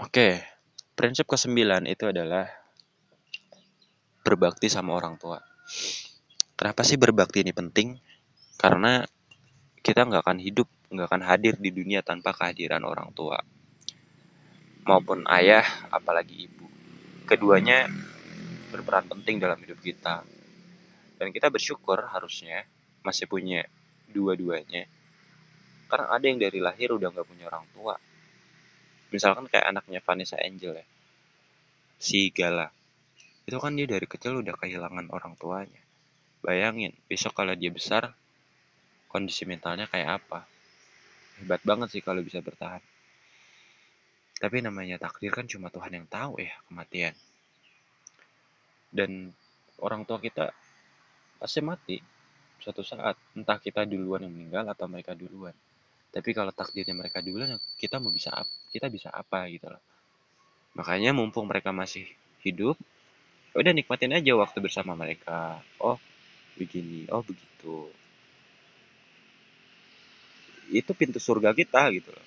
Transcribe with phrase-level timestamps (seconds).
[0.00, 0.40] Oke,
[0.96, 2.48] prinsip kesembilan itu adalah
[4.24, 5.36] berbakti sama orang tua.
[6.56, 8.00] Kenapa sih berbakti ini penting?
[8.56, 9.04] Karena
[9.84, 13.44] kita nggak akan hidup, nggak akan hadir di dunia tanpa kehadiran orang tua.
[14.88, 16.64] Maupun ayah, apalagi ibu.
[17.28, 17.84] Keduanya
[18.72, 20.24] berperan penting dalam hidup kita.
[21.20, 22.64] Dan kita bersyukur harusnya
[23.04, 23.68] masih punya
[24.08, 24.88] dua-duanya.
[25.92, 28.00] Karena ada yang dari lahir udah nggak punya orang tua.
[29.10, 30.86] Misalkan kayak anaknya Vanessa Angel ya.
[32.00, 32.70] Si Gala.
[33.44, 35.82] Itu kan dia dari kecil udah kehilangan orang tuanya.
[36.40, 38.16] Bayangin, besok kalau dia besar,
[39.10, 40.46] kondisi mentalnya kayak apa.
[41.42, 42.80] Hebat banget sih kalau bisa bertahan.
[44.40, 47.12] Tapi namanya takdir kan cuma Tuhan yang tahu ya kematian.
[48.88, 49.36] Dan
[49.84, 50.48] orang tua kita
[51.36, 52.00] pasti mati
[52.56, 53.20] suatu saat.
[53.36, 55.52] Entah kita duluan yang meninggal atau mereka duluan.
[56.10, 58.34] Tapi kalau takdirnya mereka duluan, kita mau bisa
[58.74, 59.82] kita bisa apa gitu loh.
[60.74, 62.06] Makanya mumpung mereka masih
[62.42, 62.74] hidup,
[63.54, 65.62] udah nikmatin aja waktu bersama mereka.
[65.78, 65.98] Oh,
[66.58, 67.90] begini, oh begitu.
[70.70, 72.26] Itu pintu surga kita gitu loh.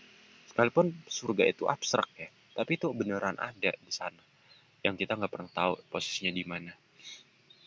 [0.52, 4.20] Sekalipun surga itu abstrak ya, tapi itu beneran ada di sana.
[4.84, 6.72] Yang kita nggak pernah tahu posisinya di mana.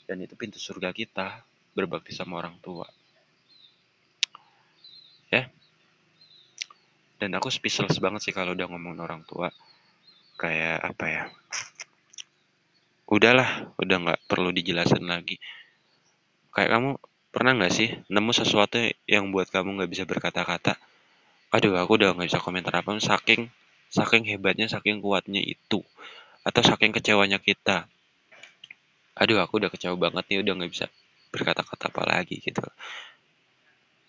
[0.07, 1.43] Dan itu pintu surga kita
[1.75, 2.87] berbakti sama orang tua.
[5.33, 5.51] Ya.
[7.27, 9.51] Dan aku speechless banget sih kalau udah ngomongin orang tua.
[10.39, 11.23] Kayak apa ya?
[13.11, 15.43] Udahlah, udah nggak perlu dijelasin lagi.
[16.55, 16.91] Kayak kamu
[17.35, 18.79] pernah nggak sih nemu sesuatu
[19.11, 20.79] yang buat kamu nggak bisa berkata-kata?
[21.51, 23.51] Aduh aku udah nggak bisa komentar apa saking
[23.91, 25.83] saking hebatnya saking kuatnya itu.
[26.47, 27.91] Atau saking kecewanya kita.
[29.19, 30.87] Aduh aku udah kecewa banget nih udah nggak bisa
[31.35, 32.63] berkata-kata apa lagi gitu